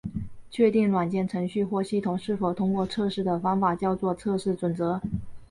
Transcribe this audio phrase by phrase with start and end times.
[0.49, 4.99] 确定软件程序或系统是否通过测试的方法叫做测试准则。